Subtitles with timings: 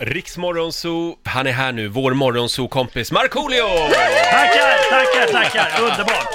[0.00, 3.68] Riksmorgonzoo, han är här nu, vår morgonzoo-kompis Markoolio!
[4.30, 5.82] Tackar, tackar, tackar!
[5.82, 6.28] Underbart!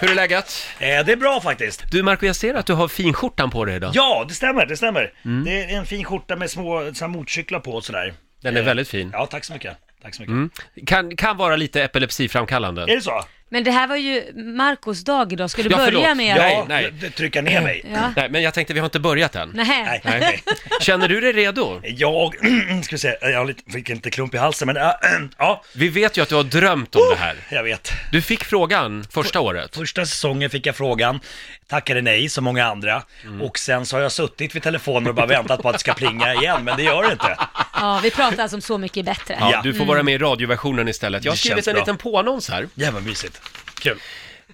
[0.00, 0.66] Hur är läget?
[0.78, 1.84] Eh, det är bra faktiskt.
[1.90, 3.90] Du Marco, jag ser att du har finskjortan på dig idag.
[3.94, 5.12] Ja, det stämmer, det stämmer.
[5.24, 5.44] Mm.
[5.44, 8.14] Det är en fin skjorta med små så här, motorcyklar på och sådär.
[8.42, 9.10] Den är Eh, väldigt fin.
[9.12, 9.76] Ja, tack så mycket.
[10.02, 10.32] Tack så mycket.
[10.32, 10.50] Mm.
[10.86, 12.82] Kan, kan vara lite epilepsiframkallande.
[12.82, 13.24] Är det så?
[13.52, 16.16] Men det här var ju Marcos dag idag, ska du Ja, börja förlåt.
[16.16, 16.44] med Ja.
[16.46, 16.52] att...
[16.52, 16.84] Ja, nej.
[16.84, 17.84] d- d- trycka ner mig.
[17.92, 18.12] Ja.
[18.16, 19.50] Nej, men jag tänkte vi har inte börjat än.
[19.54, 20.00] Nej.
[20.04, 20.20] Nej.
[20.20, 20.42] Nej.
[20.80, 21.80] Känner du dig redo?
[21.84, 22.34] Jag,
[22.84, 24.90] ska vi se, jag har lite, fick lite klump i halsen men äh,
[25.38, 27.36] ja, Vi vet ju att du har drömt om det här.
[27.50, 27.92] jag vet.
[28.12, 29.76] Du fick frågan första året.
[29.76, 31.20] Första säsongen fick jag frågan,
[31.68, 33.02] tackade nej som många andra.
[33.24, 33.42] Mm.
[33.42, 35.94] Och sen så har jag suttit vid telefonen och bara väntat på att det ska
[35.94, 37.36] plinga igen, men det gör det inte.
[37.82, 39.36] Ja, vi pratar alltså om Så mycket bättre.
[39.40, 41.24] Ja, du får vara med i radioversionen istället.
[41.24, 41.82] Jag har Det skrivit känns en bra.
[41.82, 42.68] liten påannons här.
[42.74, 43.40] Jävla mysigt.
[43.80, 43.98] Kul.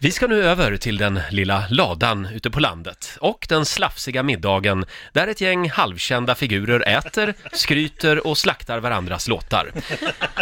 [0.01, 4.85] Vi ska nu över till den lilla ladan ute på landet och den slafsiga middagen
[5.13, 9.71] där ett gäng halvkända figurer äter, skryter och slaktar varandras låtar.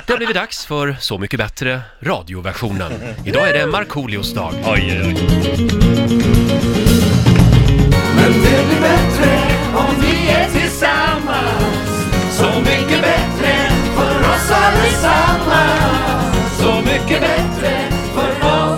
[0.07, 2.93] Det har blivit dags för Så mycket bättre, radioversionen.
[3.25, 4.55] Idag är det Markoolios dag.
[4.65, 5.15] Oj, oj, oj.
[8.17, 9.41] Men det blir bättre
[9.75, 10.66] om vi är tillsammans
[14.87, 18.77] allesammans Så mycket bättre för oss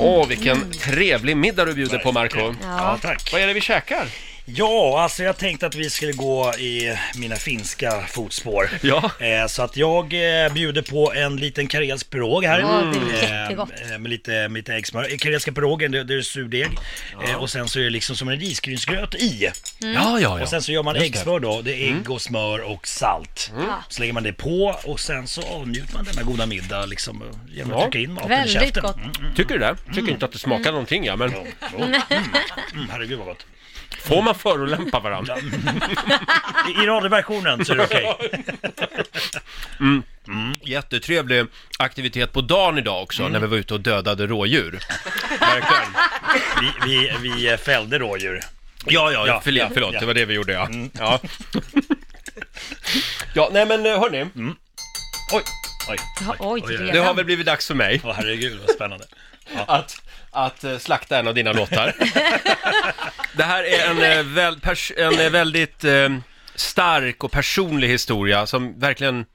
[0.00, 2.38] Åh, vilken trevlig middag du bjuder på, Marco.
[2.38, 2.98] Ja, Ja.
[3.02, 3.32] tack.
[3.32, 4.06] Vad är det vi käkar?
[4.54, 8.70] Ja, alltså jag tänkte att vi skulle gå i mina finska fotspår.
[8.82, 9.10] Ja.
[9.20, 10.04] Eh, så att jag
[10.44, 12.60] eh, bjuder på en liten karelsk pirog här.
[12.60, 13.70] Ja, det är jättegott.
[13.92, 15.12] Eh, med lite, med lite äggsmör.
[15.12, 16.68] Eh, Karelska pirogen, det, det är surdeg.
[17.28, 19.50] Eh, och sen så är det liksom som en risgrynsgröt i.
[19.78, 20.42] Ja, ja, ja.
[20.42, 21.18] Och sen så gör man Just det.
[21.18, 21.62] äggsmör då.
[21.62, 23.52] Det är ägg och smör och salt.
[23.88, 27.28] Så lägger man det på och sen så avnjuter man denna goda middag liksom eh,
[27.56, 27.82] genom att Ja.
[27.84, 28.82] trycka in maten Väldigt i käften.
[28.82, 28.96] gott.
[28.96, 29.76] Mm, mm, Tycker du det?
[29.94, 31.46] Tycker inte att det smakar någonting, ja, men mm,
[31.78, 31.82] mm,
[32.74, 33.46] mm, herregud vad gott.
[34.02, 35.36] Får man förolämpa varandra?
[36.82, 38.16] I, radioversionen så är det okej.
[40.62, 41.46] Jättetrevlig
[41.78, 44.78] aktivitet på dagen idag också, när vi var ute och dödade rådjur.
[45.40, 45.92] Verkligen.
[46.86, 48.40] Vi, vi, vi fällde rådjur.
[48.86, 50.00] Ja, ja, Ja, förlåt, ja, förlåt ja.
[50.00, 50.68] det var det vi gjorde, ja.
[50.92, 51.20] Ja,
[53.34, 54.26] ja nej men eh, hörni,
[55.32, 55.42] Oj,
[55.88, 55.96] oj.
[56.28, 56.90] Oj, oj, oj.
[56.92, 59.04] det har väl blivit dags för mig Åh herregud vad spännande.
[59.66, 61.94] Att, att eh, slakta en av dina låtar.
[63.36, 66.08] Det här är en, eh, väl, pers- en eh, väldigt eh,
[66.54, 69.26] stark och personlig historia som verkligen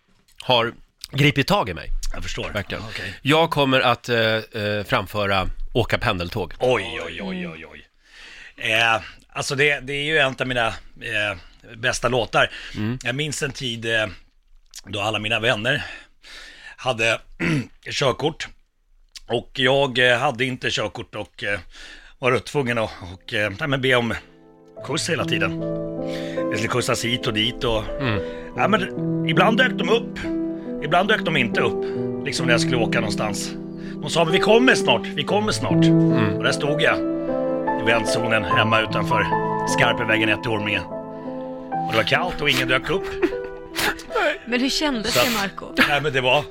[0.41, 0.73] har
[1.11, 1.89] gripit tag i mig.
[2.13, 2.49] Jag förstår.
[2.49, 2.83] Verkligen.
[2.83, 3.13] Okej.
[3.21, 6.53] Jag kommer att eh, eh, framföra Åka pendeltåg.
[6.59, 7.87] Oj, oj, oj, oj, oj.
[8.71, 11.37] Eh, alltså det, det är ju en av mina eh,
[11.75, 12.51] bästa låtar.
[13.03, 14.07] Jag minns en tid eh,
[14.85, 15.83] då alla mina vänner
[16.77, 17.19] hade
[17.91, 18.47] körkort.
[19.27, 21.59] Och jag eh, hade inte körkort och eh,
[22.19, 24.13] var tvungen att och, eh, nej, men be om
[24.85, 25.59] kurs hela tiden.
[26.51, 27.83] Det skulle kursas hit och dit och...
[28.57, 28.81] Ja, men
[29.29, 30.19] ibland dök de upp.
[30.83, 31.85] Ibland dök de inte upp.
[32.25, 33.51] Liksom när jag skulle åka någonstans.
[34.01, 35.85] De sa men vi kommer snart, vi kommer snart.
[36.37, 36.99] Och där stod jag
[37.81, 39.25] i vändzonen hemma utanför
[39.67, 40.81] Skarpevägen 1 i Orminge.
[41.85, 43.05] Och det var kallt och ingen dök upp.
[44.45, 45.65] Men hur kändes Så det Marco?
[45.87, 46.43] Nej men det var...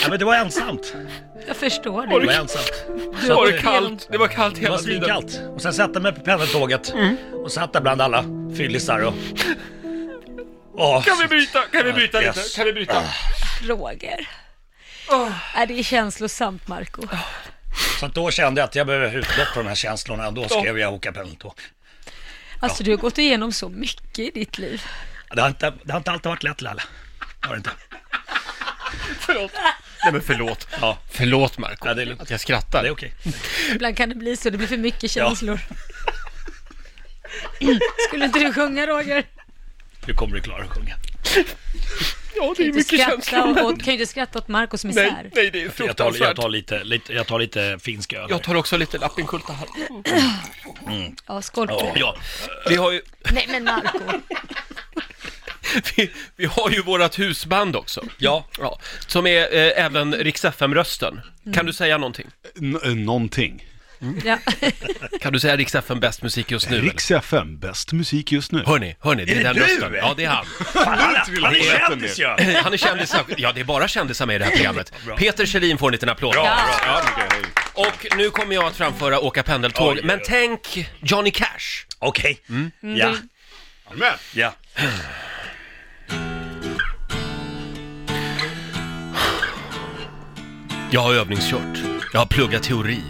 [0.00, 0.94] Nej men det var ensamt.
[1.46, 2.34] Jag förstår Det var det.
[2.34, 2.84] ensamt.
[3.26, 5.00] Det var, kallt, det var kallt Det hela var tiden.
[5.00, 5.40] svinkallt.
[5.54, 6.92] Och sen satte jag mig på pendeltåget
[7.44, 8.24] och satt där bland alla
[8.56, 9.14] fyllisar och...
[10.74, 11.62] Åh, Kan vi byta?
[11.62, 12.40] Kan vi byta lite?
[12.56, 13.02] Kan vi byta?
[13.62, 14.28] Roger.
[15.54, 17.02] Är det är känslosamt Marco.
[18.00, 20.30] Så att då kände jag att jag behöver utlopp för de här känslorna.
[20.30, 21.52] Då skrev jag Åka pendeltåg.
[22.60, 24.82] Alltså du har gått igenom så mycket i ditt liv.
[25.34, 26.82] Det har inte, det har inte alltid varit lätt Lalle.
[27.40, 27.70] Det har det inte.
[29.20, 29.52] Förlåt.
[30.04, 30.68] Nej men förlåt.
[30.80, 32.20] Ja, Förlåt Marco Ja, det är lugnt.
[32.22, 32.82] att jag skrattar.
[32.82, 33.14] det är okej.
[33.74, 35.60] Ibland kan det bli så, det blir för mycket känslor.
[38.08, 39.24] Skulle inte du sjunga Roger?
[40.06, 40.94] Nu kommer du klara att sjunga.
[42.36, 43.62] Ja, det Kan är mycket skratta känslor.
[43.64, 45.30] åt, kan ju inte skratta åt Marcos Nej, misär.
[45.34, 46.36] nej, det är Jag tar, jag fruktansvärt.
[46.36, 48.26] tar, lite, lite, jag tar lite finsk öl.
[48.30, 49.68] Jag tar också lite lappinkulta här.
[51.26, 52.00] Ja, skål på det.
[52.00, 52.16] Ja,
[52.68, 53.98] vi har ju, Nej men Marco.
[55.96, 58.04] vi, vi har ju vårat husband också.
[58.18, 61.20] Ja, Ja, som är eh, även Rix FM-rösten.
[61.54, 62.26] Kan du säga någonting?
[62.60, 63.64] N- eh, någonting.
[64.24, 64.38] Ja.
[65.20, 66.80] Kan du säga Rix FM bäst musik just nu?
[66.80, 68.62] Rix FM, bäst musik just nu.
[68.66, 69.60] Hörni, hörni, det är, Är det den du?
[69.62, 69.94] rösten.
[69.94, 70.46] Ja, det är han.
[70.72, 72.24] fan, han, vill han är kändis ju!
[72.26, 74.92] Han är kändis, ja det är bara kändisar med i det här programmet.
[75.06, 75.16] Bra.
[75.16, 76.32] Peter Kjellin får en liten applåd.
[76.34, 76.44] Bra,
[76.86, 77.42] Ja, mycket, hej.
[77.74, 81.86] Och nu kommer jag att framföra Åka pendeltåg, Oj, men tänk Johnny Cash.
[81.98, 82.40] Okej.
[82.48, 82.70] Mm.
[82.80, 83.14] Ja,
[83.92, 84.14] Amen.
[84.34, 84.52] ja.
[90.90, 91.78] Jag har övningskört,
[92.12, 93.02] jag har pluggat teori,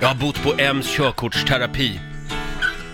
[0.00, 2.00] jag har bott på Ems körkortsterapi.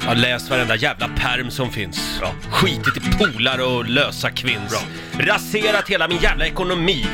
[0.01, 2.19] Jag har läst varenda jävla perm som finns.
[2.19, 2.35] Bra.
[2.51, 4.87] Skitit i polare och lösa kvinns.
[5.19, 7.07] Raserat hela min jävla ekonomi.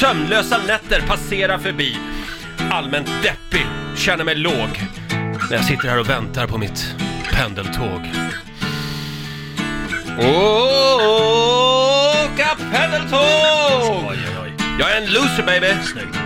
[0.00, 1.96] Sömnlösa nätter passerar förbi.
[2.70, 3.66] Allmänt deppig,
[3.96, 4.80] känner mig låg.
[5.50, 6.94] När jag sitter här och väntar på mitt
[7.32, 8.10] pendeltåg.
[10.18, 10.96] Åka
[12.72, 13.20] pendeltåg!
[14.08, 14.52] Oj, oj, oj.
[14.78, 15.66] Jag är en loser baby.
[15.84, 16.21] Snyggt.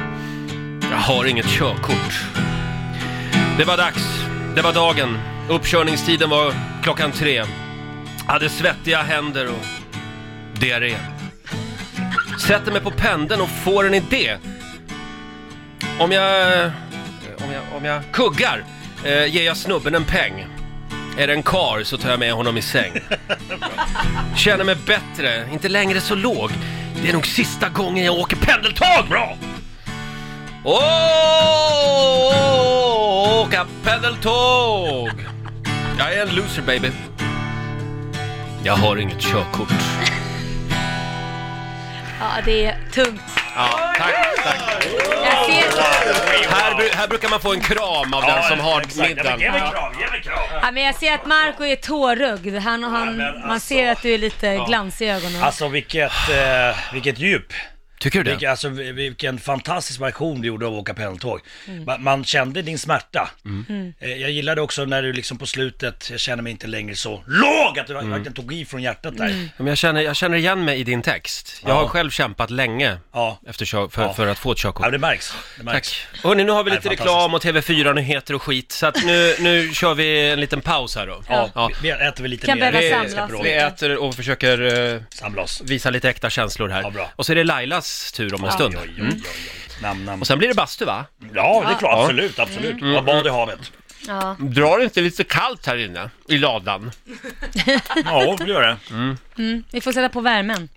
[1.07, 2.25] Har inget körkort.
[3.59, 4.25] Det var dags.
[4.55, 5.19] Det var dagen.
[5.49, 7.45] Uppkörningstiden var klockan tre.
[8.27, 9.67] Hade svettiga händer och
[10.61, 10.97] diarré.
[12.47, 14.37] Sätter mig på pendeln och får en idé.
[15.99, 16.65] Om jag...
[17.39, 18.65] Om jag, om jag kuggar
[19.05, 20.47] eh, ger jag snubben en peng.
[21.19, 22.93] Är det en kar så tar jag med honom i säng.
[24.37, 26.51] Känner mig bättre, inte längre så låg.
[27.03, 29.09] Det är nog sista gången jag åker pendeltåg!
[29.09, 29.37] Bra!
[33.41, 35.11] Åka pendeltåg!
[35.99, 36.91] Jag är en loser baby.
[38.65, 39.69] Jag har inget körkort.
[42.21, 43.21] Ja, det är tungt.
[43.57, 43.69] Ja,
[43.99, 44.15] tack,
[44.45, 44.87] tack.
[45.25, 45.81] Jag ser,
[46.51, 49.11] Här, bru- här brukar man få en kram av den som har exakt.
[49.17, 49.41] Ja, men middagen.
[49.41, 50.39] Ge mig krav, ge mig krav.
[50.63, 52.57] ja, men jag ser att Marco är tårögd.
[52.57, 53.69] Han, och han, Man alltså.
[53.69, 55.43] ser att du är lite glans i ögonen.
[55.43, 57.53] Alltså vilket, eh, vilket djup.
[58.01, 58.51] Tycker du Vilken, det?
[58.51, 61.41] alltså, vilken fantastisk version du gjorde av att åka pendeltåg.
[61.69, 61.85] Mm.
[61.85, 63.31] Man, man kände din smärta.
[64.01, 67.23] Eh, Jag gillade också när du liksom på slutet, jag känner mig inte längre så
[67.27, 69.27] låg, att du verkligen tog i från hjärtat där.
[69.27, 69.49] Mm.
[69.57, 71.61] Men jag, känner, jag känner igen mig i din text.
[71.63, 71.75] Jag Ja.
[71.81, 73.41] har själv kämpat länge Ja.
[73.49, 74.13] efter kör, för, Ja.
[74.15, 74.93] för att få ett ja, körkort.
[74.93, 75.35] det märks.
[75.59, 75.91] Det märks.
[76.13, 76.23] Tack.
[76.25, 77.07] Hörni, nu har vi Nej, lite fantastiskt.
[77.17, 81.07] reklam och TV4-nyheter och skit, så att nu, nu kör vi en liten paus här
[81.07, 81.23] då.
[81.29, 81.69] Ja, Ja.
[81.69, 82.73] Vi, vi äter väl lite Kan mer.
[82.73, 85.63] behöva Vi, samlas vi äter och försöker eh, Samla oss.
[85.65, 86.83] visa lite äkta känslor här.
[86.83, 87.11] Ja, bra.
[87.17, 87.45] Och så är det
[87.87, 88.75] Lailas tur om en stund.
[88.75, 89.15] Oj, oj, oj, Mm.
[89.17, 89.23] oj.
[89.83, 90.21] Nam, nam.
[90.21, 91.05] Och sen blir det bastu va?
[91.35, 91.83] Ja, det är klart.
[91.83, 92.03] Ja.
[92.03, 92.81] Absolut, absolut.
[92.81, 92.93] Mm.
[92.93, 93.73] Ja, bad i havet.
[94.07, 94.37] Ja.
[94.41, 96.11] Drar det inte lite kallt här inne?
[96.29, 96.91] I ladan?
[98.05, 98.77] Ja, det gör det.
[99.39, 100.69] Mm, vi får sätta på värmen.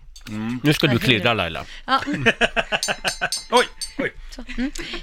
[0.63, 1.65] Nu ska du klirra Laila.
[1.85, 1.99] Ja.
[3.51, 3.65] Oj,
[3.97, 4.13] oj.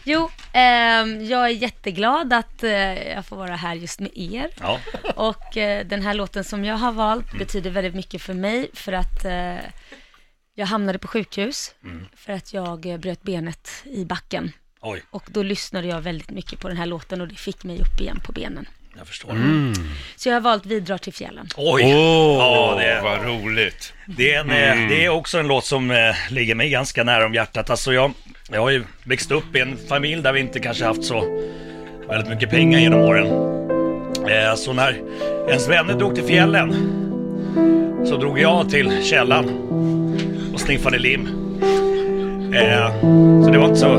[0.04, 2.70] Jo, ehm, jag är jätteglad att eh,
[3.12, 4.48] jag får vara här just med er.
[4.60, 4.80] Ja,
[5.14, 8.92] Och eh, den här låten som jag har valt betyder väldigt mycket för mig för
[8.92, 9.56] att eh,
[10.58, 11.74] jag hamnade på sjukhus
[12.16, 14.52] för att jag eh, bröt benet i backen.
[14.80, 15.02] oj.
[15.10, 18.00] Och då lyssnade jag väldigt mycket på den här låten och det fick mig upp
[18.00, 18.68] igen på benen.
[18.98, 19.30] Jag förstår.
[19.30, 19.72] Mm.
[20.16, 21.48] Så jag har valt Vi drar till fjällen.
[21.56, 21.82] Oj.
[21.84, 21.90] Åh,
[22.38, 23.92] Ja, det- vad roligt.
[24.06, 27.26] Det är, en, eh, det är också en låt som eh, ligger mig ganska nära
[27.26, 27.70] om hjärtat.
[27.70, 28.12] Alltså jag,
[28.50, 31.20] jag har ju växt upp i en familj där vi inte kanske haft så
[32.08, 33.26] väldigt mycket pengar genom åren.
[34.30, 35.02] Eh, så när
[35.48, 36.72] ens vänner drog till fjällen
[38.08, 39.44] så drog jag till källan
[40.56, 41.28] och sniffade lim.
[42.54, 43.00] Eh,
[43.44, 43.94] så det var inte så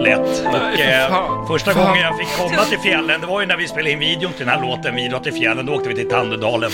[0.00, 0.44] lätt.
[0.46, 3.90] Och, eh, första gången jag fick komma till fjällen, det var ju när vi spelade
[3.90, 6.70] in videon till den här låten, Vi drar till fjällen, då åkte vi till Tandödalen.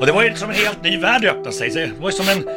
[0.00, 1.70] Och det var ju som en helt ny värld öppnade sig.
[1.70, 2.48] Det var ju som en,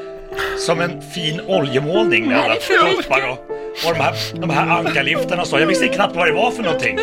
[0.58, 3.38] som en fin oljemålning med alla tuppar och,
[3.88, 5.60] och de här, de här ankarliftarna och så.
[5.60, 7.00] Jag visste knappt vad det var för någonting.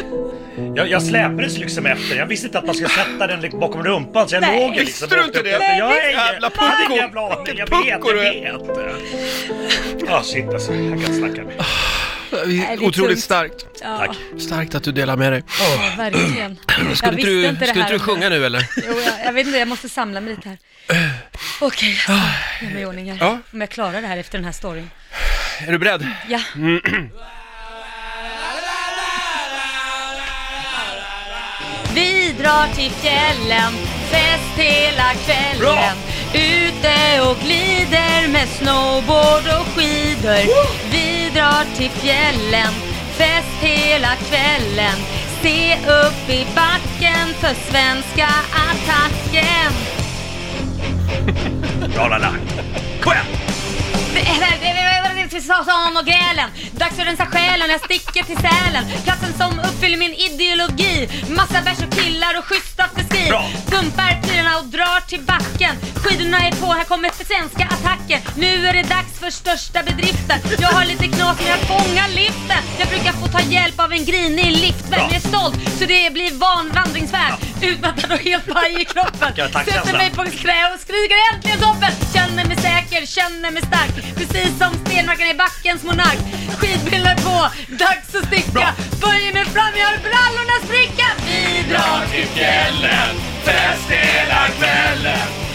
[0.77, 2.17] Jag, jag släpades liksom efter.
[2.17, 4.61] Jag visste inte att man skulle sätta den liksom bakom rumpan så jag Nej.
[4.61, 5.77] låg ju Visste liksom du inte det?
[5.79, 6.93] Jag är Jävla jag hade pucko.
[6.93, 7.59] ingen jävla aning.
[7.59, 10.07] Jag vet, pucko jag vet.
[10.09, 10.75] Ja, shit alltså.
[10.75, 11.65] Jag kan snacka med.
[12.81, 13.19] Otroligt tungt.
[13.21, 13.67] starkt.
[13.83, 14.17] Ja, Tack.
[14.41, 15.43] Starkt att du delar med dig.
[15.97, 16.57] verkligen.
[16.67, 17.93] Skulle jag inte visste du, inte det skulle här.
[17.95, 18.67] inte du sjunga nu eller?
[18.77, 20.59] Jo, jag, jag vet inte, jag måste samla mig lite här.
[21.61, 22.13] Okej, jag ska
[22.63, 23.19] göra mig i ordning här.
[23.27, 23.39] Ja.
[23.53, 24.91] Om jag klarar det här efter den här storyn.
[25.67, 26.07] Är du beredd?
[26.29, 26.41] Ja.
[26.57, 26.81] Vi
[32.39, 33.73] drar till fjällen,
[34.11, 35.61] fest hela kvällen.
[35.61, 35.93] Bra!
[36.35, 40.43] Ute och glider med snowboard och skidor.
[40.91, 42.73] Vi drar till fjällen,
[43.17, 44.99] fest hela kvällen.
[45.43, 49.73] Se upp i backen för svenska attacken.
[51.93, 52.78] Igen!
[55.41, 56.49] Satan och grälen.
[56.73, 58.85] Dags att rensa själen, jag sticker till Sälen.
[59.05, 61.09] Platsen som uppfyller min ideologi.
[61.29, 63.45] Massa bärs och killar och schysst afterski Bra.
[63.67, 65.75] Pumpar prylarna och drar till backen.
[65.95, 70.39] Skidorna är på, här kommer svenska attacken Nu är det dags för största bedriften.
[70.59, 72.63] Jag har lite knas men jag fångar liften.
[72.79, 75.01] Jag brukar få ta hjälp av en grinig liftvän.
[75.01, 79.31] Jag är stolt så det blir van vandringsfärd Utmattad och helt paj i kroppen.
[79.65, 81.93] Sätter mig på knä och skriker äntligen toppen!
[82.15, 83.95] Känner mig säker, känner mig stark.
[84.19, 86.21] Precis som stenmarken i backens monark.
[86.59, 87.39] Skidbrillor på,
[87.85, 88.53] dags att sticka.
[88.53, 88.69] Bra.
[89.03, 91.09] Böjer mig fram, jag har brallorna spricka.
[91.29, 93.13] Vi drar till fjällen,
[93.45, 95.48] fest hela kvällen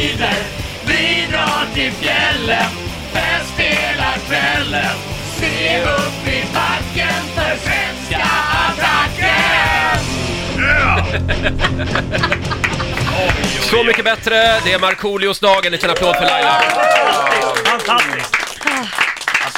[0.00, 0.36] tider
[0.84, 2.70] Vi drar till fjällen,
[3.12, 4.96] fest hela kvällen
[5.36, 8.28] Se upp i backen för svenska
[8.68, 10.00] attacken!
[10.58, 11.04] Yeah!
[13.60, 14.60] Så mycket bättre.
[14.64, 15.66] Det är Markoolios dag.
[15.66, 16.62] En liten applåd för Laila.
[17.64, 18.39] Fantastiskt!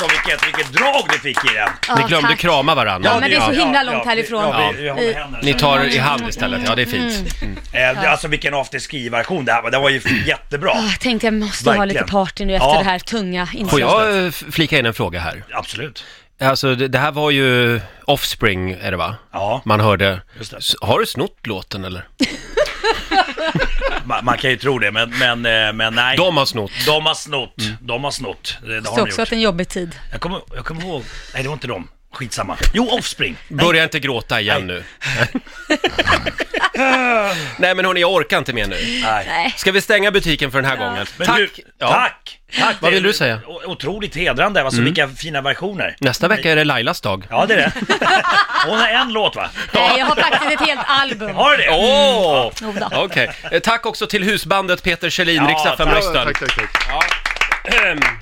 [0.02, 1.68] Alltså vilket, vilket drag du fick i den.
[1.88, 2.38] Ja, Ni glömde tack.
[2.38, 3.10] krama varandra.
[3.14, 4.42] Ja, men det är så himla långt härifrån.
[4.42, 5.38] Ja, vi, vi håller Vi- händerna.
[5.42, 7.34] Ni tar i hand istället, ja det är fint.
[7.42, 9.70] Eh, det- Alltså vilken afterski-version det här var.
[9.70, 10.70] Det var ju jättebra.
[10.70, 12.02] Ah, Jag tänkte jag måste ha Verkligen.
[12.02, 12.78] lite party nu efter Ja.
[12.78, 13.70] det här tunga inslaget.
[13.70, 15.44] Får jag eh, f- flika in en fråga här?
[15.52, 16.04] Absolut.
[16.40, 19.14] Alltså det, det här var ju Offspring, är det va?
[19.32, 20.20] Ja, Man hörde.
[20.38, 20.56] Just det.
[20.56, 22.04] S- Har du snott låten eller?
[24.04, 26.16] man, man kan ju tro det, men, men, eh, men nej.
[26.16, 26.70] De har snott.
[26.86, 27.54] De har snott.
[27.80, 28.58] De har snott.
[28.62, 29.18] Det, det har de också gjort.
[29.18, 29.94] varit en jobbig tid.
[30.10, 31.02] Jag kommer, jag kommer ihåg,
[31.34, 31.88] nej det var inte de.
[32.12, 32.56] Skitsamma.
[32.72, 33.36] Jo, Offspring.
[33.48, 33.66] Nej.
[33.66, 34.84] Börja inte gråta igen nu.
[37.56, 38.76] Nej men hörni, jag orkar inte mer nu.
[39.02, 39.26] Nej.
[39.28, 39.54] Nej.
[39.56, 41.06] Ska vi stänga butiken för den här gången?
[41.16, 41.36] Men Tack!
[41.36, 41.88] du, Ja.
[41.88, 42.38] tack!
[42.58, 42.76] tack!
[42.80, 43.32] Vad vill du säga?
[43.34, 43.46] Mm.
[43.66, 45.96] Otroligt hedrande, alltså vilka fina versioner.
[46.00, 47.26] Nästa vecka är det Lailas dag.
[47.30, 47.72] Ja, det är det.
[48.66, 49.50] Hon har en låt va?
[49.72, 51.34] Nej, jag har faktiskt ett helt album.
[51.34, 51.70] Har du det?
[51.70, 52.50] Åh!
[52.62, 52.96] Jo då.
[53.04, 53.30] Okej.
[53.50, 55.88] Eh, Tack också till husbandet Peter Kjellin, Ja, ja, tack.
[56.04, 58.21] Ja, tack, tack, tack.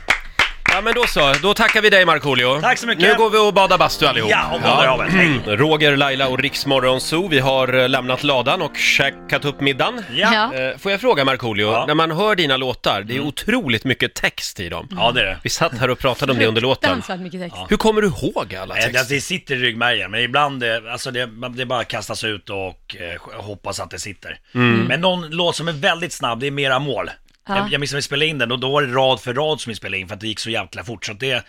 [0.73, 2.61] Ja men då så, då tackar vi dig Markoolio.
[2.61, 3.09] Tack så mycket.
[3.09, 4.31] Nu går vi och badar bastu allihop.
[4.31, 5.11] Ja, och badar av en.
[5.11, 5.41] Hej.
[5.47, 10.05] Roger, Laila och Riksmorgon Zoo, vi har eh, lämnat ladan och käkat upp middagen.
[10.15, 10.51] Ja.
[10.53, 10.55] Ja.
[10.71, 11.77] Eh, Får jag fråga Markoolio, Ja.
[11.77, 11.87] Mm.
[11.87, 14.89] när man hör dina låtar, det är otroligt mycket text i dem.
[14.91, 15.39] ja, det är det.
[15.43, 16.91] Vi satt här och pratade om det under låten.
[16.95, 17.57] Fruktansvärt mycket text.
[17.69, 19.09] Hur kommer du ihåg alla Nej, texter?
[19.09, 22.97] Det, det sitter i ryggmärgen, men ibland, eh, alltså det, det bara kastas ut och
[22.97, 24.39] eh, hoppas att det sitter.
[24.55, 24.81] Mm.
[24.81, 27.11] Men någon låt som är väldigt snabb, det är Mera mål.
[27.51, 27.57] Ja.
[27.57, 29.61] Jag, jag minns när vi spelade in den och då var det rad för rad
[29.61, 31.05] som vi spelade in för att det gick så jävla fort.
[31.07, 31.45] Så att, det,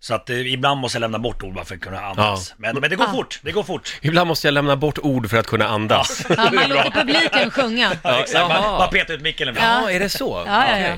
[0.00, 2.48] så att eh, ibland måste jag lämna bort ord bara för att kunna andas.
[2.50, 2.54] Ja.
[2.58, 3.98] Men, men det går fort, det går fort.
[4.02, 6.22] Ibland måste jag lämna bort ord för att kunna andas.
[6.28, 7.92] Ja, man låter publiken sjunga.
[8.02, 8.48] Ja, exakt.
[8.48, 8.78] Bara, jaha.
[8.78, 9.84] bara peta ut micken ibland.
[9.84, 10.44] Ja, är det så?
[10.46, 10.94] Ja, ja, ja.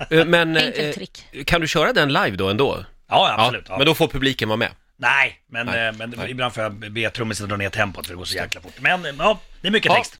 [0.00, 0.18] Okej.
[0.18, 1.24] Eh, Men Enkelt eh, trick.
[1.46, 2.84] kan du köra den live då ändå?
[3.08, 3.66] Ja, absolut.
[3.68, 3.76] Ja.
[3.78, 4.68] Men då får publiken vara med.
[4.98, 5.86] Nej, men, Nej.
[5.86, 6.30] eh, men Nej.
[6.30, 8.72] ibland får jag be trummisen dra ner tempot för det går så jäkla fort.
[8.80, 10.14] Men eh, ja, det är mycket Ja, text.